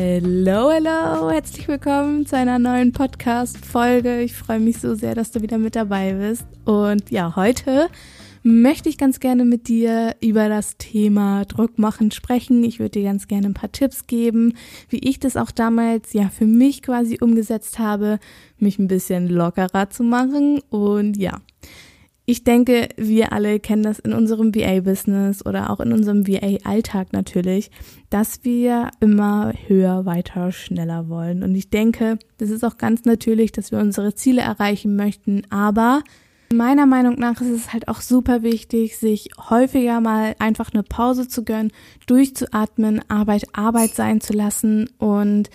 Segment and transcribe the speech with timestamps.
[0.00, 4.20] Hallo, hallo, herzlich willkommen zu einer neuen Podcast-Folge.
[4.20, 6.46] Ich freue mich so sehr, dass du wieder mit dabei bist.
[6.64, 7.88] Und ja, heute
[8.44, 12.62] möchte ich ganz gerne mit dir über das Thema Druck machen sprechen.
[12.62, 14.54] Ich würde dir ganz gerne ein paar Tipps geben,
[14.88, 18.20] wie ich das auch damals ja für mich quasi umgesetzt habe,
[18.56, 20.60] mich ein bisschen lockerer zu machen.
[20.70, 21.40] Und ja,
[22.30, 27.70] ich denke, wir alle kennen das in unserem VA-Business oder auch in unserem VA-Alltag natürlich,
[28.10, 31.42] dass wir immer höher, weiter, schneller wollen.
[31.42, 35.44] Und ich denke, das ist auch ganz natürlich, dass wir unsere Ziele erreichen möchten.
[35.48, 36.02] Aber
[36.52, 41.28] meiner Meinung nach ist es halt auch super wichtig, sich häufiger mal einfach eine Pause
[41.28, 41.72] zu gönnen,
[42.06, 45.48] durchzuatmen, Arbeit Arbeit sein zu lassen und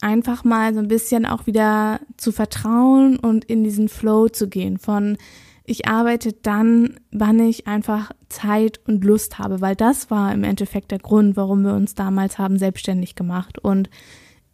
[0.00, 4.78] einfach mal so ein bisschen auch wieder zu vertrauen und in diesen Flow zu gehen
[4.78, 5.18] von
[5.66, 10.92] ich arbeite dann, wann ich einfach Zeit und Lust habe, weil das war im Endeffekt
[10.92, 13.58] der Grund, warum wir uns damals haben selbstständig gemacht.
[13.58, 13.90] Und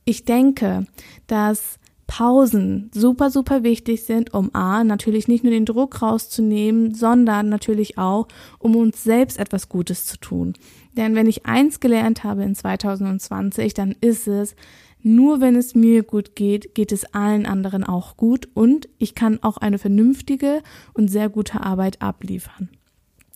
[0.04, 0.86] ich denke,
[1.26, 7.48] dass Pausen super, super wichtig sind, um A, natürlich nicht nur den Druck rauszunehmen, sondern
[7.48, 10.54] natürlich auch, um uns selbst etwas Gutes zu tun.
[10.96, 14.54] Denn wenn ich eins gelernt habe in 2020, dann ist es,
[15.02, 19.42] nur wenn es mir gut geht, geht es allen anderen auch gut und ich kann
[19.42, 20.62] auch eine vernünftige
[20.94, 22.68] und sehr gute Arbeit abliefern.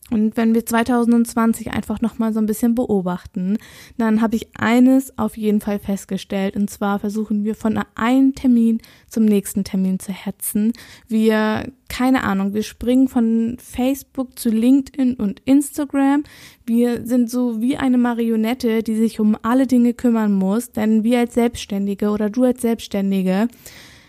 [0.09, 3.57] Und wenn wir 2020 einfach nochmal so ein bisschen beobachten,
[3.97, 6.55] dann habe ich eines auf jeden Fall festgestellt.
[6.55, 10.71] Und zwar versuchen wir von einem Termin zum nächsten Termin zu hetzen.
[11.09, 16.23] Wir, keine Ahnung, wir springen von Facebook zu LinkedIn und Instagram.
[16.65, 20.71] Wir sind so wie eine Marionette, die sich um alle Dinge kümmern muss.
[20.71, 23.49] Denn wir als Selbstständige oder du als Selbstständige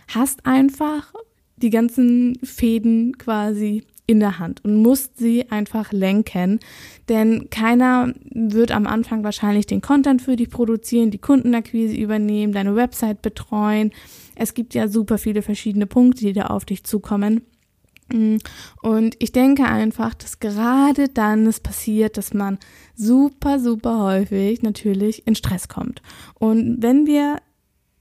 [0.07, 1.13] hast einfach
[1.57, 6.61] die ganzen Fäden quasi in der Hand und musst sie einfach lenken,
[7.11, 12.75] denn keiner wird am Anfang wahrscheinlich den Content für dich produzieren, die Kundenakquise übernehmen, deine
[12.75, 13.93] Website betreuen.
[14.35, 17.43] Es gibt ja super viele verschiedene Punkte, die da auf dich zukommen.
[18.11, 22.59] Und ich denke einfach, dass gerade dann es passiert, dass man
[22.95, 26.01] super, super häufig natürlich in Stress kommt.
[26.39, 27.43] Und wenn wir,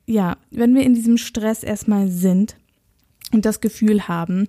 [0.05, 2.55] ja, wenn wir in diesem Stress erstmal sind
[3.33, 4.47] und das Gefühl haben,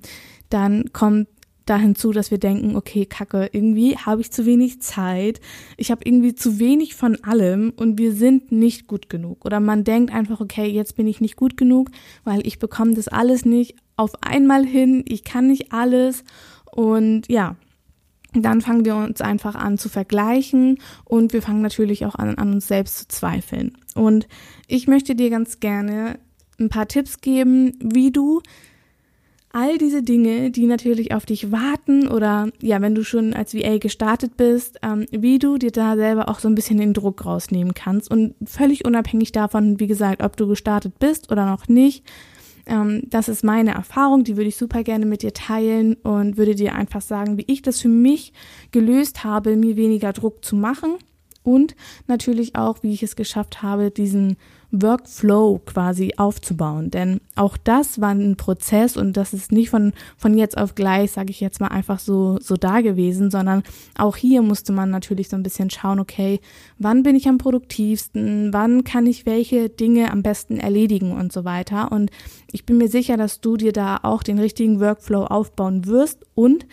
[0.50, 1.26] dann kommt
[1.68, 5.40] da hinzu, dass wir denken, okay, kacke, irgendwie habe ich zu wenig Zeit,
[5.76, 9.44] ich habe irgendwie zu wenig von allem und wir sind nicht gut genug.
[9.44, 11.90] Oder man denkt einfach, okay, jetzt bin ich nicht gut genug,
[12.24, 16.24] weil ich bekomme das alles nicht auf einmal hin, ich kann nicht alles
[16.70, 17.56] und ja,
[18.32, 22.52] dann fangen wir uns einfach an zu vergleichen und wir fangen natürlich auch an, an
[22.52, 23.76] uns selbst zu zweifeln.
[23.94, 24.28] Und
[24.66, 26.18] ich möchte dir ganz gerne
[26.60, 28.42] ein paar Tipps geben, wie du
[29.52, 33.78] all diese Dinge, die natürlich auf dich warten oder ja, wenn du schon als VA
[33.78, 37.74] gestartet bist, ähm, wie du dir da selber auch so ein bisschen den Druck rausnehmen
[37.74, 42.04] kannst und völlig unabhängig davon, wie gesagt, ob du gestartet bist oder noch nicht.
[42.66, 46.54] Ähm, das ist meine Erfahrung, die würde ich super gerne mit dir teilen und würde
[46.54, 48.32] dir einfach sagen, wie ich das für mich
[48.70, 50.96] gelöst habe, mir weniger Druck zu machen
[51.48, 51.74] und
[52.06, 54.36] natürlich auch, wie ich es geschafft habe, diesen
[54.70, 56.90] Workflow quasi aufzubauen.
[56.90, 61.12] Denn auch das war ein Prozess und das ist nicht von, von jetzt auf gleich,
[61.12, 63.62] sage ich jetzt mal, einfach so, so da gewesen, sondern
[63.96, 66.40] auch hier musste man natürlich so ein bisschen schauen, okay,
[66.78, 71.46] wann bin ich am produktivsten, wann kann ich welche Dinge am besten erledigen und so
[71.46, 71.90] weiter.
[71.90, 72.10] Und
[72.52, 76.66] ich bin mir sicher, dass du dir da auch den richtigen Workflow aufbauen wirst und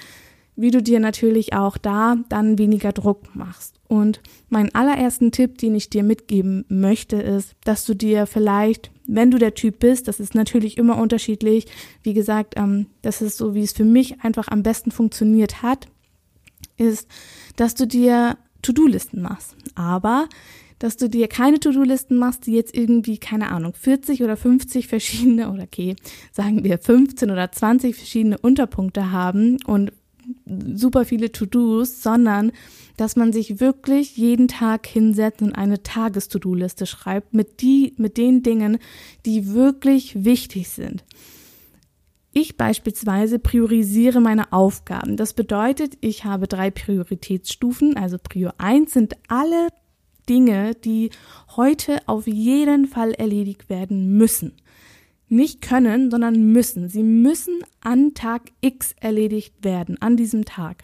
[0.57, 3.74] wie du dir natürlich auch da dann weniger Druck machst.
[3.87, 9.29] Und mein allerersten Tipp, den ich dir mitgeben möchte, ist, dass du dir vielleicht, wenn
[9.29, 11.67] du der Typ bist, das ist natürlich immer unterschiedlich,
[12.01, 15.87] wie gesagt, ähm, das ist so, wie es für mich einfach am besten funktioniert hat,
[16.77, 17.07] ist,
[17.55, 19.55] dass du dir To-Do-Listen machst.
[19.75, 20.27] Aber
[20.79, 25.51] dass du dir keine To-Do-Listen machst, die jetzt irgendwie, keine Ahnung, 40 oder 50 verschiedene,
[25.51, 25.95] oder okay,
[26.31, 29.91] sagen wir 15 oder 20 verschiedene Unterpunkte haben und
[30.45, 32.51] super viele To-Dos, sondern
[32.97, 38.43] dass man sich wirklich jeden Tag hinsetzt und eine Tages-To-Do-Liste schreibt mit die, mit den
[38.43, 38.77] Dingen,
[39.25, 41.03] die wirklich wichtig sind.
[42.31, 45.15] Ich beispielsweise priorisiere meine Aufgaben.
[45.15, 47.95] Das bedeutet, ich habe drei Prioritätsstufen.
[47.95, 49.69] Also Prior 1 sind alle
[50.27, 51.11] Dinge, die
[51.55, 54.53] heute auf jeden Fall erledigt werden müssen.
[55.27, 56.89] Nicht können, sondern müssen.
[56.89, 60.83] Sie müssen an Tag X erledigt werden, an diesem Tag.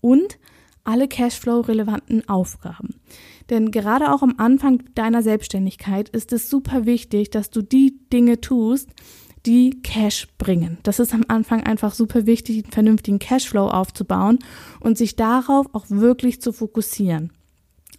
[0.00, 0.38] Und
[0.84, 2.96] alle Cashflow-relevanten Aufgaben.
[3.50, 8.40] Denn gerade auch am Anfang deiner Selbstständigkeit ist es super wichtig, dass du die Dinge
[8.40, 8.90] tust,
[9.46, 10.78] die Cash bringen.
[10.82, 14.38] Das ist am Anfang einfach super wichtig, einen vernünftigen Cashflow aufzubauen
[14.80, 17.32] und sich darauf auch wirklich zu fokussieren.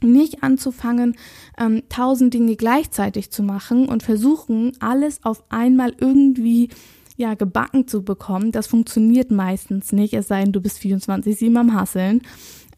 [0.04, 1.16] Nicht anzufangen,
[1.58, 6.70] ähm, tausend Dinge gleichzeitig zu machen und versuchen, alles auf einmal irgendwie
[7.16, 8.52] ja, gebacken zu bekommen.
[8.52, 12.22] Das funktioniert meistens nicht, es sei denn, du bist 24-7 am Hasseln.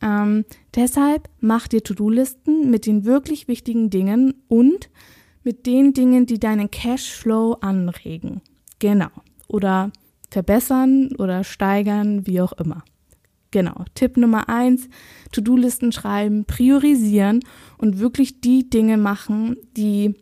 [0.01, 0.45] Ähm,
[0.75, 4.89] deshalb mach dir To-Do-Listen mit den wirklich wichtigen Dingen und
[5.43, 8.41] mit den Dingen, die deinen Cashflow anregen.
[8.79, 9.09] Genau.
[9.47, 9.91] Oder
[10.29, 12.83] verbessern oder steigern, wie auch immer.
[13.55, 13.85] Genau.
[13.93, 14.89] Tipp Nummer eins,
[15.31, 17.39] To-Do-Listen schreiben, priorisieren
[17.77, 20.15] und wirklich die Dinge machen, die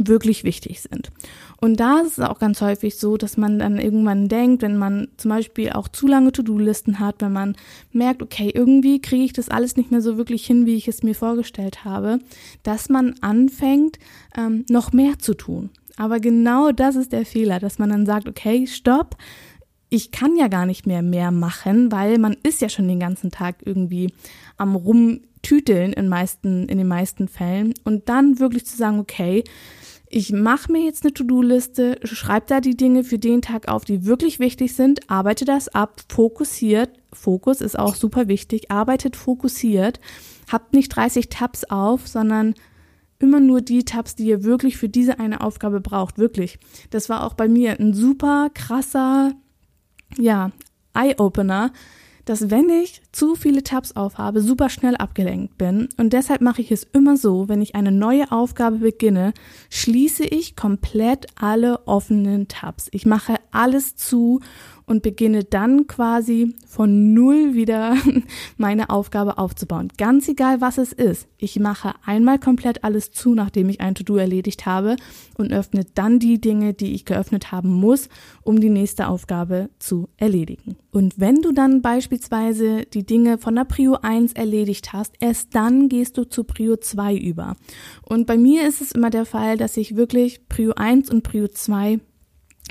[0.00, 1.12] wirklich wichtig sind.
[1.60, 5.06] Und da ist es auch ganz häufig so, dass man dann irgendwann denkt, wenn man
[5.18, 7.54] zum Beispiel auch zu lange To-Do-Listen hat, wenn man
[7.92, 11.04] merkt, okay, irgendwie kriege ich das alles nicht mehr so wirklich hin, wie ich es
[11.04, 12.18] mir vorgestellt habe,
[12.64, 14.00] dass man anfängt,
[14.36, 15.70] ähm, noch mehr zu tun.
[15.96, 19.16] Aber genau das ist der Fehler, dass man dann sagt, okay, stopp,
[19.90, 23.30] ich kann ja gar nicht mehr mehr machen, weil man ist ja schon den ganzen
[23.30, 24.12] Tag irgendwie
[24.56, 29.44] am rumtüteln in meisten in den meisten Fällen und dann wirklich zu sagen, okay,
[30.10, 34.06] ich mache mir jetzt eine To-Do-Liste, schreibe da die Dinge für den Tag auf, die
[34.06, 36.90] wirklich wichtig sind, arbeite das ab, fokussiert.
[37.12, 38.70] Fokus ist auch super wichtig.
[38.70, 40.00] Arbeitet fokussiert.
[40.50, 42.54] Habt nicht 30 Tabs auf, sondern
[43.18, 46.18] immer nur die Tabs, die ihr wirklich für diese eine Aufgabe braucht.
[46.18, 46.58] Wirklich.
[46.90, 49.34] Das war auch bei mir ein super krasser,
[50.16, 50.52] ja,
[50.94, 51.72] Eye-Opener,
[52.28, 55.88] dass wenn ich zu viele Tabs aufhabe, super schnell abgelenkt bin.
[55.96, 59.32] Und deshalb mache ich es immer so, wenn ich eine neue Aufgabe beginne,
[59.70, 62.88] schließe ich komplett alle offenen Tabs.
[62.92, 64.40] Ich mache alles zu
[64.88, 67.94] und beginne dann quasi von null wieder
[68.56, 69.88] meine Aufgabe aufzubauen.
[69.98, 71.28] Ganz egal, was es ist.
[71.36, 74.96] Ich mache einmal komplett alles zu, nachdem ich ein To-Do erledigt habe
[75.36, 78.08] und öffne dann die Dinge, die ich geöffnet haben muss,
[78.42, 80.76] um die nächste Aufgabe zu erledigen.
[80.90, 85.88] Und wenn du dann beispielsweise die Dinge von der Prio 1 erledigt hast, erst dann
[85.88, 87.56] gehst du zu Prio 2 über.
[88.02, 91.46] Und bei mir ist es immer der Fall, dass ich wirklich Prio 1 und Prio
[91.46, 92.00] 2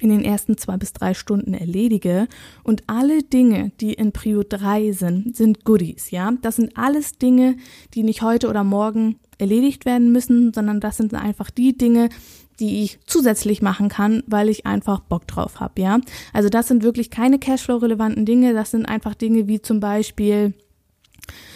[0.02, 2.28] in den ersten zwei bis drei Stunden erledige.
[2.64, 6.32] Und alle Dinge, die in Prio 3 sind, sind Goodies, ja.
[6.42, 7.58] Das sind alles Dinge,
[7.94, 12.10] die nicht heute oder morgen erledigt werden müssen, sondern das sind einfach die Dinge,
[12.60, 16.00] die ich zusätzlich machen kann, weil ich einfach Bock drauf habe, ja.
[16.34, 20.54] Also das sind wirklich keine Cashflow-relevanten Dinge, das sind einfach Dinge wie zum Beispiel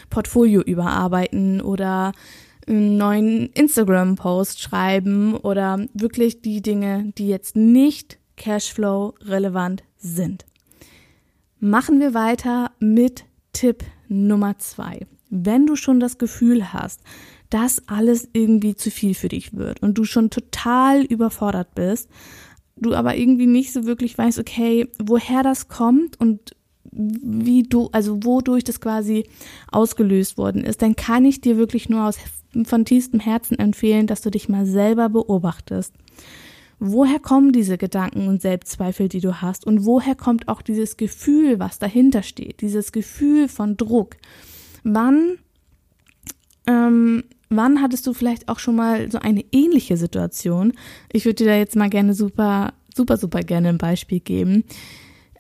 [0.10, 2.12] Portfolio überarbeiten oder
[2.68, 10.46] einen neuen Instagram-Post schreiben oder wirklich die Dinge, die jetzt nicht Cashflow relevant sind.
[11.60, 13.24] Machen wir weiter mit
[13.54, 15.06] Tipp Nummer zwei.
[15.30, 17.02] Wenn du schon das Gefühl hast,
[17.52, 22.10] dass alles irgendwie zu viel für dich wird und du schon total überfordert bist,
[22.78, 26.56] du aber irgendwie nicht so wirklich weißt, okay, woher das kommt und
[26.92, 29.30] wie du, also wodurch das quasi
[29.72, 32.18] ausgelöst worden ist, dann kann ich dir wirklich nur aus
[32.64, 35.94] von tiefstem Herzen empfehlen, dass du dich mal selber beobachtest.
[36.84, 39.68] Woher kommen diese Gedanken und Selbstzweifel, die du hast?
[39.68, 42.62] Und woher kommt auch dieses Gefühl, was dahinter steht?
[42.62, 44.18] Dieses Gefühl von Druck?
[44.84, 45.38] Wann,
[46.66, 50.74] ähm, wann hattest du vielleicht auch schon mal so eine ähnliche Situation?
[51.14, 54.64] Ich würde dir da jetzt mal gerne super, super, super gerne ein Beispiel geben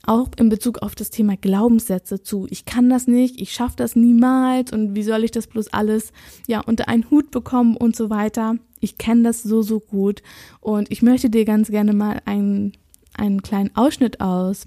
[0.05, 3.95] auch in Bezug auf das Thema Glaubenssätze zu, ich kann das nicht, ich schaffe das
[3.95, 6.11] niemals und wie soll ich das bloß alles
[6.47, 8.55] ja unter einen Hut bekommen und so weiter.
[8.79, 10.23] Ich kenne das so so gut
[10.59, 12.73] und ich möchte dir ganz gerne mal einen
[13.13, 14.65] einen kleinen Ausschnitt aus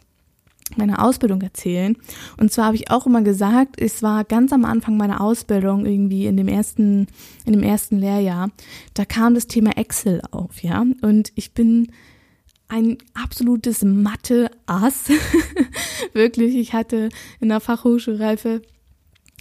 [0.77, 1.97] meiner Ausbildung erzählen.
[2.39, 6.27] Und zwar habe ich auch immer gesagt, es war ganz am Anfang meiner Ausbildung irgendwie
[6.27, 7.07] in dem ersten
[7.45, 8.51] in dem ersten Lehrjahr,
[8.95, 10.85] da kam das Thema Excel auf, ja?
[11.03, 11.89] Und ich bin
[12.69, 15.11] ein absolutes Mathe-Ass.
[16.13, 17.09] Wirklich, ich hatte
[17.41, 18.63] in der Fachhochschulreife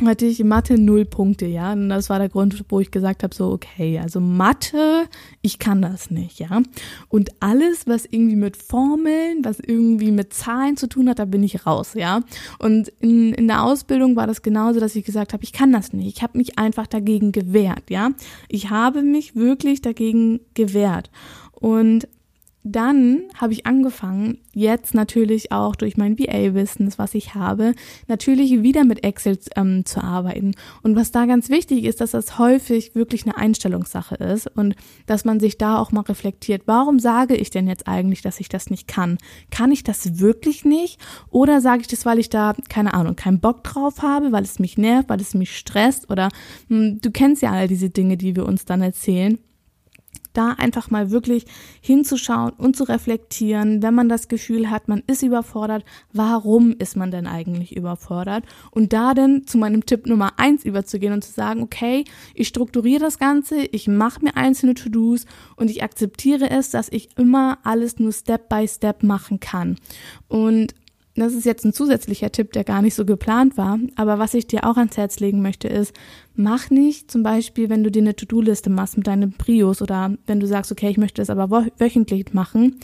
[0.04, 1.74] hatte ich Mathe null Punkte, ja.
[1.74, 5.08] Und das war der Grund, wo ich gesagt habe, so, okay, also Mathe,
[5.42, 6.64] ich kann das nicht, ja.
[7.10, 11.44] Und alles, was irgendwie mit Formeln, was irgendwie mit Zahlen zu tun hat, da bin
[11.44, 12.22] ich raus, ja.
[12.58, 15.94] Und in, in der Ausbildung war das genauso, dass ich gesagt habe, ich kann das
[15.94, 16.18] nicht.
[16.18, 18.12] Ich habe mich einfach dagegen gewehrt, ja.
[18.50, 21.12] Ich habe mich wirklich dagegen gewehrt.
[21.52, 22.08] Und
[22.64, 27.74] dann habe ich angefangen, jetzt natürlich auch durch mein VA-Business, was ich habe,
[28.08, 30.54] natürlich wieder mit Excel ähm, zu arbeiten.
[30.82, 35.26] Und was da ganz wichtig ist, dass das häufig wirklich eine Einstellungssache ist und dass
[35.26, 38.70] man sich da auch mal reflektiert, warum sage ich denn jetzt eigentlich, dass ich das
[38.70, 39.18] nicht kann?
[39.52, 41.02] Kann ich das wirklich nicht?
[41.30, 44.60] Oder sage ich das, weil ich da, keine Ahnung, keinen Bock drauf habe, weil es
[44.60, 46.30] mich nervt, weil es mich stresst oder
[46.70, 49.38] mh, hm, du kennst ja all diese Dinge, die wir uns dann erzählen
[50.34, 51.46] da einfach mal wirklich
[51.82, 57.12] hinzuschauen und zu reflektieren, wenn man das Gefühl hat, man ist überfordert, warum ist man
[57.12, 58.44] denn eigentlich überfordert?
[58.72, 63.02] Und da dann zu meinem Tipp Nummer eins überzugehen und zu sagen, okay, ich strukturiere
[63.02, 65.26] das Ganze, ich mache mir einzelne To-Dos
[65.56, 69.78] und ich akzeptiere es, dass ich immer alles nur Step by Step machen kann.
[70.28, 70.74] Und
[71.16, 74.48] das ist jetzt ein zusätzlicher Tipp, der gar nicht so geplant war, aber was ich
[74.48, 75.94] dir auch ans Herz legen möchte, ist,
[76.36, 80.40] mach nicht zum Beispiel, wenn du dir eine To-Do-Liste machst mit deinen Prios oder wenn
[80.40, 82.80] du sagst, okay, ich möchte das aber wöchentlich machen,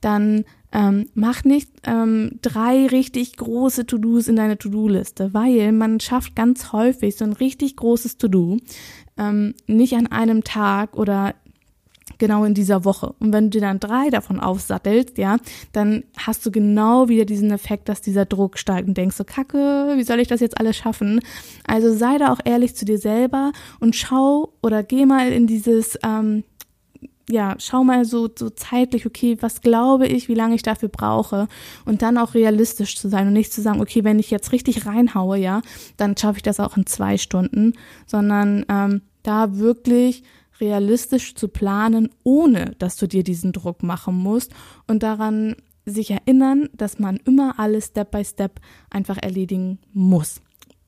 [0.00, 6.36] dann ähm, mach nicht ähm, drei richtig große To-Dos in deine To-Do-Liste, weil man schafft
[6.36, 8.58] ganz häufig so ein richtig großes To-Do
[9.16, 11.34] ähm, nicht an einem Tag oder
[12.18, 13.14] genau in dieser Woche.
[13.18, 15.38] Und wenn du dir dann drei davon aufsattelst, ja,
[15.72, 19.94] dann hast du genau wieder diesen Effekt, dass dieser Druck steigt und denkst so, kacke,
[19.96, 21.20] wie soll ich das jetzt alles schaffen?
[21.66, 25.98] Also sei da auch ehrlich zu dir selber und schau oder geh mal in dieses,
[26.04, 26.44] ähm,
[27.28, 31.48] ja, schau mal so, so zeitlich, okay, was glaube ich, wie lange ich dafür brauche
[31.86, 34.86] und dann auch realistisch zu sein und nicht zu sagen, okay, wenn ich jetzt richtig
[34.86, 35.62] reinhaue, ja,
[35.96, 37.72] dann schaffe ich das auch in zwei Stunden,
[38.06, 40.22] sondern ähm, da wirklich
[40.60, 44.52] realistisch zu planen, ohne dass du dir diesen Druck machen musst
[44.86, 45.56] und daran
[45.86, 50.40] sich erinnern, dass man immer alles Step by Step einfach erledigen muss.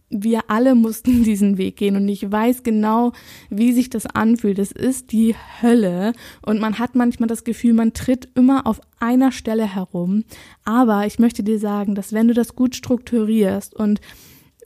[0.09, 3.13] Wir alle mussten diesen Weg gehen und ich weiß genau,
[3.51, 4.59] wie sich das anfühlt.
[4.59, 9.33] Es ist die Hölle und man hat manchmal das Gefühl, man tritt immer auf einer
[9.33, 10.25] Stelle herum.
[10.65, 14.01] Aber ich möchte dir sagen, dass wenn du das gut strukturierst und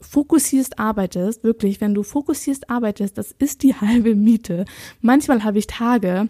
[0.01, 4.65] fokussierst arbeitest, wirklich, wenn du fokussierst arbeitest, das ist die halbe Miete.
[5.01, 6.27] Manchmal habe ich Tage,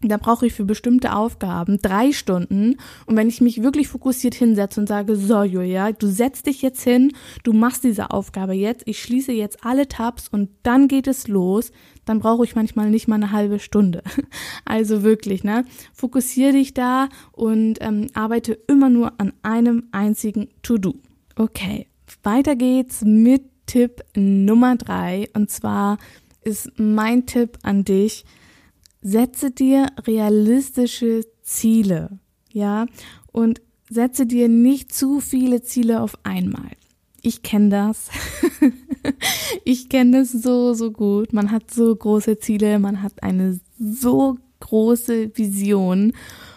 [0.00, 2.76] da brauche ich für bestimmte Aufgaben drei Stunden.
[3.06, 6.82] Und wenn ich mich wirklich fokussiert hinsetze und sage, so Julia, du setzt dich jetzt
[6.82, 7.12] hin,
[7.42, 11.72] du machst diese Aufgabe jetzt, ich schließe jetzt alle Tabs und dann geht es los,
[12.04, 14.02] dann brauche ich manchmal nicht mal eine halbe Stunde.
[14.64, 15.64] Also wirklich, ne?
[15.94, 20.94] Fokussiere dich da und ähm, arbeite immer nur an einem einzigen To-Do.
[21.36, 21.86] Okay,
[22.22, 25.28] weiter geht's mit Tipp Nummer drei.
[25.34, 25.98] Und zwar
[26.42, 28.24] ist mein Tipp an dich,
[29.02, 32.18] setze dir realistische Ziele.
[32.50, 32.86] Ja,
[33.30, 33.60] und
[33.90, 36.70] setze dir nicht zu viele Ziele auf einmal.
[37.20, 38.10] Ich kenne das.
[39.64, 41.32] ich kenne das so, so gut.
[41.32, 46.12] Man hat so große Ziele, man hat eine so große Vision.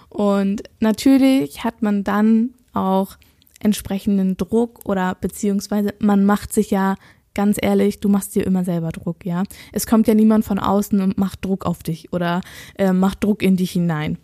[0.10, 3.17] Und natürlich hat man dann auch
[3.63, 6.95] entsprechenden Druck oder beziehungsweise man macht sich ja
[7.33, 9.43] ganz ehrlich, du machst dir immer selber Druck, ja.
[9.71, 12.41] Es kommt ja niemand von außen und macht Druck auf dich oder
[12.77, 14.17] äh, macht Druck in dich hinein.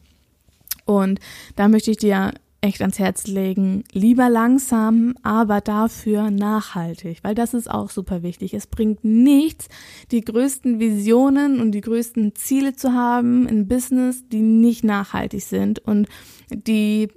[0.86, 1.20] Und
[1.56, 7.54] da möchte ich dir echt ans Herz legen, lieber langsam, aber dafür nachhaltig, weil das
[7.54, 8.54] ist auch super wichtig.
[8.54, 9.68] Es bringt nichts,
[10.12, 15.80] die größten Visionen und die größten Ziele zu haben in Business, die nicht nachhaltig sind
[15.80, 16.08] und
[16.50, 17.10] die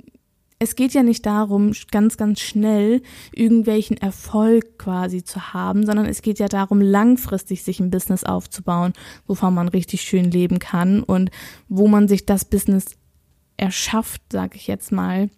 [0.62, 3.02] es geht ja nicht darum, ganz, ganz schnell
[3.32, 8.92] irgendwelchen Erfolg quasi zu haben, sondern es geht ja darum, langfristig sich ein Business aufzubauen,
[9.26, 11.30] wovon man richtig schön leben kann und
[11.70, 12.98] wo man sich das Business
[13.56, 15.30] erschafft, sage ich jetzt mal,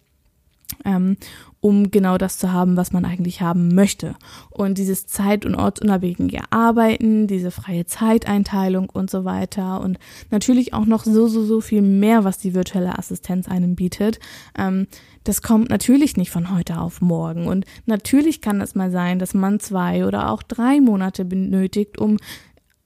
[0.85, 1.17] ähm,
[1.61, 4.17] um genau das zu haben, was man eigentlich haben möchte.
[4.51, 9.99] Und dieses zeit- und ortsunabhängige Arbeiten, diese freie Zeiteinteilung und so weiter und
[10.31, 14.19] natürlich auch noch so, so, so viel mehr, was die virtuelle Assistenz einem bietet.
[14.59, 14.89] Ähm,
[15.25, 17.47] das kommt natürlich nicht von heute auf morgen.
[17.47, 22.17] Und natürlich kann es mal sein, dass man zwei oder auch drei Monate benötigt, um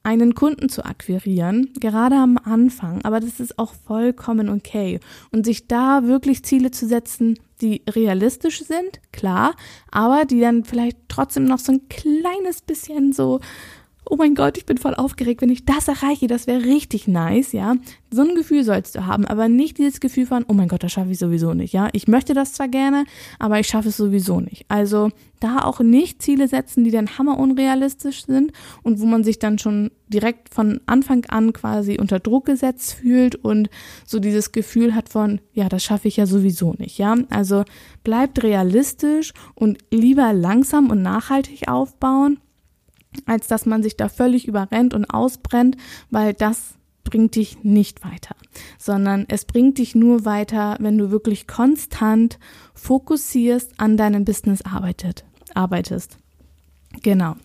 [0.06, 5.00] einen Kunden zu akquirieren, gerade am Anfang, aber das ist auch vollkommen okay.
[5.32, 9.56] Und sich da wirklich Ziele zu setzen, die realistisch sind, klar,
[9.90, 13.40] aber die dann vielleicht trotzdem noch so ein kleines bisschen so
[14.08, 17.52] oh mein Gott, ich bin voll aufgeregt, wenn ich das erreiche, das wäre richtig nice,
[17.52, 17.76] ja.
[18.10, 20.92] So ein Gefühl sollst du haben, aber nicht dieses Gefühl von, oh mein Gott, das
[20.92, 21.88] schaffe ich sowieso nicht, ja.
[21.92, 23.04] Ich möchte das zwar gerne,
[23.38, 24.64] aber ich schaffe es sowieso nicht.
[24.68, 25.10] Also
[25.40, 29.58] da auch nicht Ziele setzen, die dann hammer unrealistisch sind und wo man sich dann
[29.58, 33.68] schon direkt von Anfang an quasi unter Druck gesetzt fühlt und
[34.04, 37.16] so dieses Gefühl hat von, ja, das schaffe ich ja sowieso nicht, ja.
[37.30, 37.64] Also
[38.04, 42.38] bleibt realistisch und lieber langsam und nachhaltig aufbauen
[43.26, 45.76] als dass man sich da völlig überrennt und ausbrennt,
[46.10, 48.34] weil das bringt dich nicht weiter,
[48.78, 52.38] sondern es bringt dich nur weiter, wenn du wirklich konstant
[52.74, 56.18] fokussierst an deinem Business arbeitet, arbeitest.
[57.02, 57.36] Genau.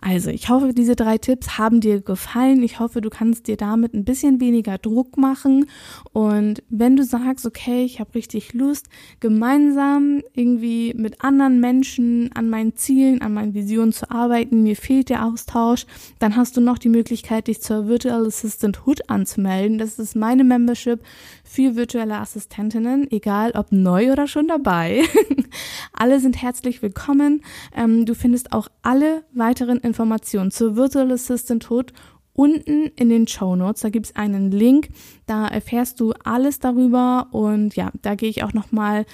[0.00, 2.62] Also, ich hoffe, diese drei Tipps haben dir gefallen.
[2.62, 5.66] Ich hoffe, du kannst dir damit ein bisschen weniger Druck machen.
[6.12, 8.86] Und wenn du sagst, okay, ich habe richtig Lust,
[9.18, 15.08] gemeinsam irgendwie mit anderen Menschen an meinen Zielen, an meinen Visionen zu arbeiten, mir fehlt
[15.08, 15.84] der Austausch,
[16.20, 19.78] dann hast du noch die Möglichkeit, dich zur Virtual Assistant Hood anzumelden.
[19.78, 21.00] Das ist meine Membership
[21.48, 25.02] für virtuelle Assistentinnen, egal ob neu oder schon dabei.
[25.94, 27.42] alle sind herzlich willkommen.
[27.74, 31.94] Ähm, du findest auch alle weiteren Informationen zur Virtual Assistant Hood
[32.34, 33.80] unten in den Show Notes.
[33.80, 34.90] Da gibt es einen Link,
[35.26, 39.06] da erfährst du alles darüber und ja, da gehe ich auch nochmal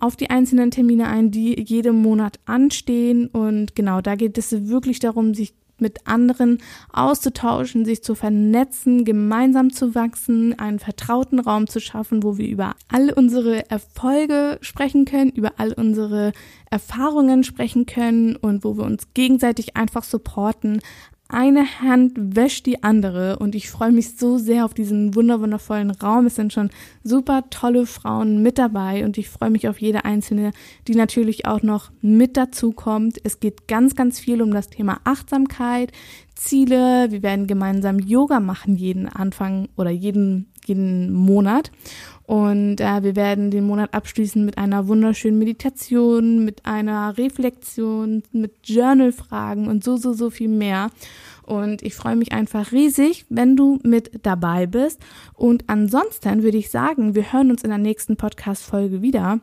[0.00, 5.00] auf die einzelnen Termine ein, die jeden Monat anstehen und genau, da geht es wirklich
[5.00, 6.58] darum, sich mit anderen
[6.92, 12.74] auszutauschen, sich zu vernetzen, gemeinsam zu wachsen, einen vertrauten Raum zu schaffen, wo wir über
[12.88, 16.32] all unsere Erfolge sprechen können, über all unsere
[16.70, 20.80] Erfahrungen sprechen können und wo wir uns gegenseitig einfach supporten,
[21.28, 26.26] eine Hand wäscht die andere und ich freue mich so sehr auf diesen wunderwundervollen Raum.
[26.26, 26.70] Es sind schon
[27.02, 30.52] super tolle Frauen mit dabei und ich freue mich auf jede einzelne,
[30.86, 33.18] die natürlich auch noch mit dazu kommt.
[33.24, 35.92] Es geht ganz, ganz viel um das Thema Achtsamkeit,
[36.34, 37.10] Ziele.
[37.10, 41.70] Wir werden gemeinsam Yoga machen jeden Anfang oder jeden, jeden Monat.
[42.26, 48.52] Und äh, wir werden den Monat abschließen mit einer wunderschönen Meditation, mit einer Reflexion, mit
[48.64, 50.90] Journalfragen und so, so, so viel mehr.
[51.42, 55.00] Und ich freue mich einfach riesig, wenn du mit dabei bist.
[55.34, 59.40] Und ansonsten würde ich sagen, wir hören uns in der nächsten Podcast-Folge wieder.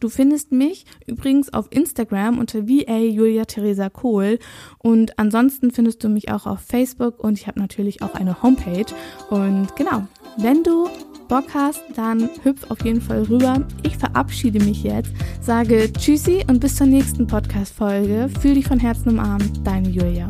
[0.00, 4.40] Du findest mich übrigens auf Instagram unter VA Julia Theresa Kohl
[4.78, 8.86] und ansonsten findest du mich auch auf Facebook und ich habe natürlich auch eine Homepage.
[9.30, 10.06] Und genau,
[10.36, 10.88] wenn du
[11.34, 13.60] Bock hast, dann hüpf auf jeden Fall rüber.
[13.82, 15.10] Ich verabschiede mich jetzt,
[15.40, 18.30] sage Tschüssi und bis zur nächsten Podcast-Folge.
[18.40, 20.28] Fühl dich von Herzen umarmt, deine Julia.